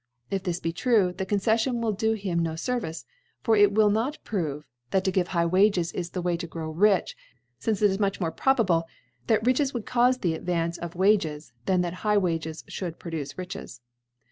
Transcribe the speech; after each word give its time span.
—If 0.31 0.41
this 0.41 0.59
be 0.59 0.73
true, 0.73 1.13
the 1.15 1.27
Conceffion 1.27 1.79
will 1.79 1.91
do 1.91 2.13
him 2.13 2.39
no 2.39 2.55
Service; 2.55 3.05
for 3.43 3.55
it 3.55 3.71
will 3.71 3.91
not 3.91 4.17
prove, 4.23 4.65
that 4.89 5.03
to 5.03 5.11
give 5.11 5.27
high 5.27 5.45
Wages 5.45 5.91
is 5.91 6.09
the 6.09 6.23
Way 6.23 6.35
to 6.37 6.47
grow 6.47 6.71
rich; 6.71 7.15
finceit 7.59 7.83
is 7.91 7.97
nnich 7.99 8.19
more 8.19 8.31
probable, 8.31 8.85
that 9.27 9.45
Richer 9.45 9.65
fliould 9.65 9.83
caufc 9.83 10.21
the 10.21 10.33
Advance 10.33 10.79
of 10.79 10.95
Wage?, 10.95 11.27
than 11.67 11.81
that 11.81 11.93
high 12.01 12.17
Wages 12.17 12.63
ffiould 12.63 12.97
produce 12.97 13.37
Riches. 13.37 13.79